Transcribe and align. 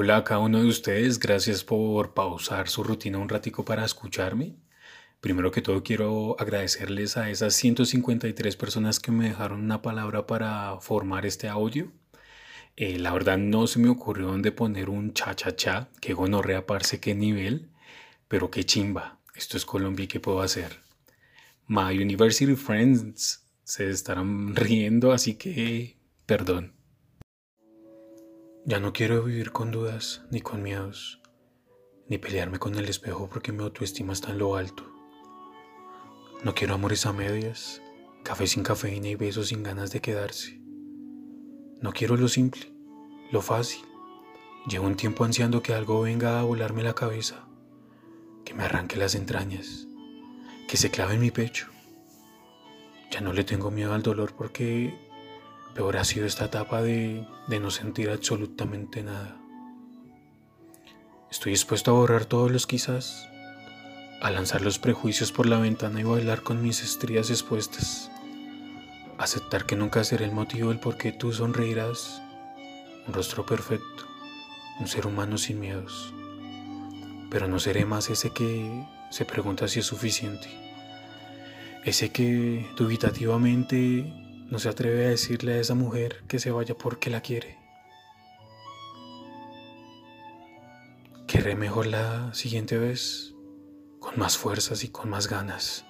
Hola 0.00 0.18
a 0.18 0.22
cada 0.22 0.38
uno 0.38 0.62
de 0.62 0.68
ustedes, 0.68 1.18
gracias 1.18 1.64
por 1.64 2.14
pausar 2.14 2.68
su 2.68 2.84
rutina 2.84 3.18
un 3.18 3.28
ratico 3.28 3.64
para 3.64 3.84
escucharme. 3.84 4.54
Primero 5.20 5.50
que 5.50 5.60
todo 5.60 5.82
quiero 5.82 6.36
agradecerles 6.38 7.16
a 7.16 7.30
esas 7.30 7.54
153 7.54 8.54
personas 8.54 9.00
que 9.00 9.10
me 9.10 9.28
dejaron 9.28 9.60
una 9.60 9.82
palabra 9.82 10.24
para 10.24 10.78
formar 10.80 11.26
este 11.26 11.48
audio. 11.48 11.90
Eh, 12.76 12.96
la 13.00 13.12
verdad 13.12 13.38
no 13.38 13.66
se 13.66 13.80
me 13.80 13.88
ocurrió 13.88 14.28
dónde 14.28 14.52
poner 14.52 14.88
un 14.88 15.14
cha 15.14 15.34
cha 15.34 15.56
cha, 15.56 15.88
que 16.00 16.14
gonorrea 16.14 16.64
parce 16.64 17.00
qué 17.00 17.16
nivel, 17.16 17.68
pero 18.28 18.52
qué 18.52 18.62
chimba. 18.62 19.18
Esto 19.34 19.56
es 19.56 19.64
Colombia 19.64 20.04
y 20.04 20.06
qué 20.06 20.20
puedo 20.20 20.42
hacer. 20.42 20.78
My 21.66 22.00
University 22.00 22.54
Friends 22.54 23.44
se 23.64 23.90
estarán 23.90 24.54
riendo, 24.54 25.10
así 25.10 25.34
que 25.34 25.96
perdón. 26.24 26.77
Ya 28.68 28.80
no 28.80 28.92
quiero 28.92 29.22
vivir 29.22 29.50
con 29.50 29.70
dudas 29.70 30.26
ni 30.30 30.42
con 30.42 30.62
miedos, 30.62 31.22
ni 32.06 32.18
pelearme 32.18 32.58
con 32.58 32.74
el 32.74 32.86
espejo 32.86 33.26
porque 33.26 33.50
mi 33.50 33.62
autoestima 33.62 34.12
está 34.12 34.30
en 34.30 34.36
lo 34.36 34.56
alto. 34.56 34.84
No 36.44 36.54
quiero 36.54 36.74
amores 36.74 37.06
a 37.06 37.14
medias, 37.14 37.80
café 38.24 38.46
sin 38.46 38.62
cafeína 38.62 39.08
y 39.08 39.14
besos 39.14 39.48
sin 39.48 39.62
ganas 39.62 39.90
de 39.90 40.02
quedarse. 40.02 40.60
No 41.80 41.94
quiero 41.94 42.18
lo 42.18 42.28
simple, 42.28 42.70
lo 43.32 43.40
fácil. 43.40 43.86
Llevo 44.68 44.86
un 44.86 44.96
tiempo 44.96 45.24
ansiando 45.24 45.62
que 45.62 45.72
algo 45.72 46.02
venga 46.02 46.38
a 46.38 46.42
volarme 46.42 46.82
la 46.82 46.92
cabeza, 46.92 47.48
que 48.44 48.52
me 48.52 48.64
arranque 48.64 48.98
las 48.98 49.14
entrañas, 49.14 49.88
que 50.68 50.76
se 50.76 50.90
clave 50.90 51.14
en 51.14 51.22
mi 51.22 51.30
pecho. 51.30 51.68
Ya 53.10 53.22
no 53.22 53.32
le 53.32 53.44
tengo 53.44 53.70
miedo 53.70 53.94
al 53.94 54.02
dolor 54.02 54.34
porque 54.36 55.07
Peor 55.74 55.96
ha 55.96 56.04
sido 56.04 56.26
esta 56.26 56.46
etapa 56.46 56.82
de, 56.82 57.26
no 57.60 57.70
sentir 57.70 58.10
absolutamente 58.10 59.02
nada. 59.02 59.36
Estoy 61.30 61.52
dispuesto 61.52 61.90
a 61.90 61.94
borrar 61.94 62.24
todos 62.24 62.50
los 62.50 62.66
quizás, 62.66 63.28
a 64.20 64.30
lanzar 64.30 64.62
los 64.62 64.78
prejuicios 64.78 65.30
por 65.30 65.46
la 65.46 65.58
ventana 65.58 66.00
y 66.00 66.04
bailar 66.04 66.42
con 66.42 66.62
mis 66.62 66.82
estrías 66.82 67.30
expuestas. 67.30 68.10
Aceptar 69.18 69.66
que 69.66 69.76
nunca 69.76 70.04
seré 70.04 70.24
el 70.24 70.32
motivo 70.32 70.70
del 70.70 70.80
por 70.80 70.96
qué 70.96 71.12
tú 71.12 71.32
sonreirás. 71.32 72.22
Un 73.06 73.14
rostro 73.14 73.44
perfecto, 73.46 74.06
un 74.80 74.88
ser 74.88 75.06
humano 75.06 75.38
sin 75.38 75.60
miedos. 75.60 76.12
Pero 77.30 77.46
no 77.46 77.58
seré 77.58 77.84
más 77.84 78.10
ese 78.10 78.30
que 78.30 78.84
se 79.10 79.24
pregunta 79.24 79.68
si 79.68 79.80
es 79.80 79.86
suficiente. 79.86 80.48
Ese 81.84 82.10
que 82.10 82.68
dubitativamente 82.76 84.27
no 84.50 84.58
se 84.58 84.68
atreve 84.68 85.06
a 85.06 85.10
decirle 85.10 85.54
a 85.54 85.60
esa 85.60 85.74
mujer 85.74 86.24
que 86.26 86.38
se 86.38 86.50
vaya 86.50 86.74
porque 86.76 87.10
la 87.10 87.20
quiere. 87.20 87.58
Querré 91.26 91.54
mejor 91.54 91.86
la 91.86 92.32
siguiente 92.32 92.78
vez, 92.78 93.34
con 93.98 94.18
más 94.18 94.38
fuerzas 94.38 94.82
y 94.84 94.88
con 94.88 95.10
más 95.10 95.28
ganas, 95.28 95.84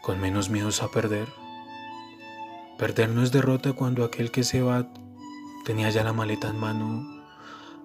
con 0.00 0.18
menos 0.18 0.48
miedos 0.48 0.82
a 0.82 0.90
perder. 0.90 1.28
Perder 2.78 3.10
no 3.10 3.22
es 3.22 3.30
derrota 3.30 3.74
cuando 3.74 4.04
aquel 4.04 4.30
que 4.30 4.44
se 4.44 4.62
va 4.62 4.88
tenía 5.66 5.90
ya 5.90 6.02
la 6.02 6.14
maleta 6.14 6.48
en 6.48 6.56
mano 6.56 7.22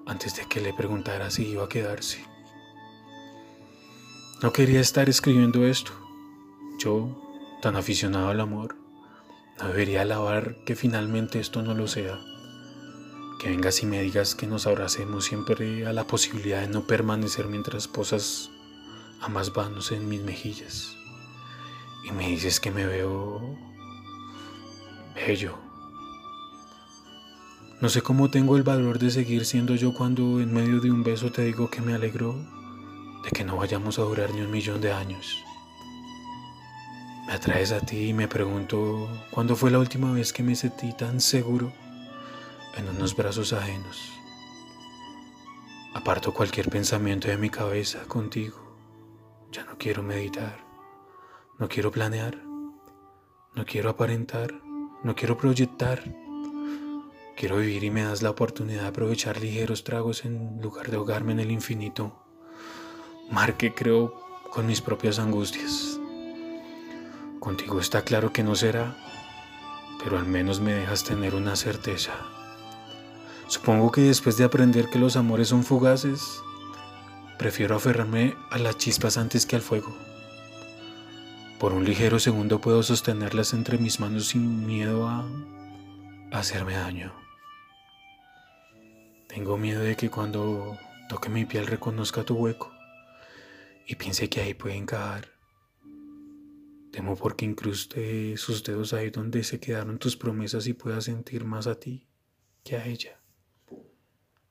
antes 0.06 0.38
de 0.38 0.46
que 0.46 0.62
le 0.62 0.74
preguntara 0.74 1.30
si 1.30 1.46
iba 1.46 1.66
a 1.66 1.70
quedarse. 1.70 2.24
No 4.42 4.54
quería 4.54 4.80
estar 4.80 5.10
escribiendo 5.10 5.66
esto, 5.66 5.92
yo, 6.80 7.10
tan 7.62 7.76
aficionado 7.76 8.30
al 8.30 8.40
amor. 8.40 8.77
No 9.60 9.70
debería 9.70 10.04
alabar 10.04 10.56
que 10.66 10.76
finalmente 10.76 11.40
esto 11.40 11.64
no 11.64 11.74
lo 11.74 11.88
sea. 11.88 12.20
Que 13.40 13.50
vengas 13.50 13.82
y 13.82 13.86
me 13.86 14.02
digas 14.02 14.36
que 14.36 14.48
nos 14.48 14.68
abracemos 14.68 15.26
siempre 15.26 15.86
a 15.88 15.94
la 15.94 16.06
posibilidad 16.06 16.62
de 16.62 16.68
no 16.68 16.86
permanecer 16.86 17.48
mientras 17.48 17.88
posas 17.88 18.52
a 19.22 19.30
más 19.30 19.54
vanos 19.54 19.92
en 19.92 20.08
mis 20.08 20.22
mejillas. 20.22 20.96
Y 22.08 22.12
me 22.12 22.28
dices 22.28 22.60
que 22.60 22.72
me 22.72 22.86
veo 22.86 23.58
bello. 25.16 25.58
No 27.82 27.90
sé 27.90 28.02
cómo 28.02 28.30
tengo 28.30 28.58
el 28.58 28.64
valor 28.64 29.00
de 29.00 29.12
seguir 29.12 29.46
siendo 29.46 29.76
yo 29.76 29.94
cuando 29.94 30.40
en 30.40 30.54
medio 30.54 30.80
de 30.80 30.92
un 30.92 31.04
beso 31.04 31.32
te 31.32 31.44
digo 31.44 31.70
que 31.70 31.82
me 31.82 31.94
alegro 31.94 32.36
de 33.24 33.30
que 33.32 33.44
no 33.44 33.58
vayamos 33.58 34.00
a 34.00 34.04
durar 34.04 34.34
ni 34.34 34.42
un 34.42 34.52
millón 34.52 34.82
de 34.82 34.92
años. 34.92 35.47
Me 37.28 37.34
atraes 37.34 37.74
a 37.74 37.82
ti 37.82 38.08
y 38.08 38.14
me 38.14 38.30
pregunto 38.30 39.10
cuándo 39.32 39.58
fue 39.58 39.70
la 39.70 39.80
última 39.80 40.14
vez 40.14 40.32
que 40.32 40.44
me 40.44 40.56
sentí 40.56 40.94
tan 40.94 41.20
seguro 41.20 41.74
en 42.78 42.88
unos 42.88 43.18
brazos 43.18 43.52
ajenos. 43.52 44.14
Aparto 45.94 46.34
cualquier 46.34 46.70
pensamiento 46.70 47.28
de 47.28 47.38
mi 47.38 47.50
cabeza 47.50 48.00
contigo. 48.08 48.58
Ya 49.52 49.66
no 49.66 49.78
quiero 49.78 50.04
meditar, 50.04 50.64
no 51.60 51.68
quiero 51.68 51.92
planear, 51.92 52.42
no 53.56 53.66
quiero 53.66 53.90
aparentar, 53.90 54.54
no 55.04 55.14
quiero 55.14 55.38
proyectar. 55.38 56.02
Quiero 57.36 57.58
vivir 57.58 57.84
y 57.84 57.92
me 57.92 58.04
das 58.04 58.22
la 58.22 58.30
oportunidad 58.30 58.84
de 58.84 58.88
aprovechar 58.88 59.42
ligeros 59.42 59.84
tragos 59.84 60.24
en 60.24 60.62
lugar 60.62 60.90
de 60.90 60.96
ahogarme 60.96 61.34
en 61.34 61.42
el 61.42 61.52
infinito. 61.52 62.24
Mar 63.30 63.58
que 63.58 63.74
creo 63.74 64.14
con 64.50 64.66
mis 64.66 64.80
propias 64.80 65.20
angustias. 65.20 66.00
Contigo 67.40 67.80
está 67.80 68.02
claro 68.04 68.34
que 68.34 68.44
no 68.44 68.56
será, 68.56 68.96
pero 70.04 70.18
al 70.18 70.26
menos 70.26 70.60
me 70.60 70.74
dejas 70.74 71.04
tener 71.04 71.36
una 71.36 71.56
certeza. 71.56 72.14
Supongo 73.48 73.92
que 73.92 74.02
después 74.02 74.38
de 74.38 74.44
aprender 74.44 74.90
que 74.90 75.00
los 75.00 75.16
amores 75.16 75.50
son 75.50 75.64
fugaces, 75.64 76.42
prefiero 77.38 77.76
aferrarme 77.76 78.36
a 78.50 78.58
las 78.58 78.78
chispas 78.78 79.18
antes 79.18 79.46
que 79.46 79.56
al 79.56 79.62
fuego. 79.62 79.96
Por 81.60 81.74
un 81.74 81.86
ligero 81.86 82.20
segundo 82.20 82.60
puedo 82.60 82.84
sostenerlas 82.84 83.54
entre 83.54 83.78
mis 83.78 84.00
manos 84.00 84.28
sin 84.28 84.66
miedo 84.66 85.08
a, 85.08 85.26
hacerme 86.32 86.74
daño. 86.74 87.14
Tengo 89.28 89.58
miedo 89.58 89.82
de 89.82 89.96
que 89.96 90.10
cuando 90.10 90.78
toque 91.08 91.30
mi 91.30 91.46
piel 91.46 91.68
reconozca 91.68 92.24
tu 92.24 92.36
hueco 92.36 92.74
y 93.86 93.96
piense 93.96 94.30
que 94.30 94.42
ahí 94.42 94.54
puede 94.54 94.76
encajar 94.76 95.37
Temo 96.98 97.16
porque 97.16 97.46
incruste 97.46 98.36
sus 98.38 98.64
dedos 98.64 98.92
ahí 98.92 99.12
donde 99.12 99.44
se 99.44 99.60
quedaron 99.60 100.00
tus 100.00 100.18
promesas 100.18 100.66
y 100.66 100.74
pueda 100.74 101.00
sentir 101.00 101.46
más 101.46 101.68
a 101.68 101.80
ti 101.80 102.08
que 102.64 102.76
a 102.76 102.88
ella. 102.88 103.22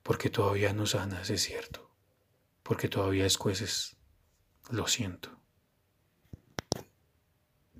Porque 0.04 0.30
todavía 0.30 0.72
no 0.72 0.86
sanas, 0.86 1.28
es 1.30 1.42
cierto. 1.42 1.90
Porque 2.62 2.86
todavía 2.86 3.26
escueces. 3.26 3.96
Lo 4.70 4.86
siento. 4.86 5.36